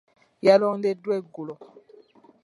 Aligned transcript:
Yalondeddwa 0.45 1.13
eggulo. 1.19 1.55